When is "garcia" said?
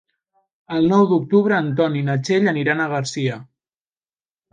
2.95-3.37